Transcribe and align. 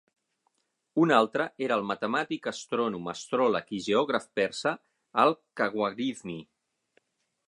Un 1.01 1.11
altre 1.17 1.45
era 1.65 1.75
el 1.81 1.83
matemàtic, 1.89 2.49
astrònom, 2.51 3.11
astròleg 3.13 3.69
i 3.81 3.81
geògraf 3.89 4.25
persa 4.41 4.73
Al 5.25 5.37
Khwarizmi. 5.61 6.39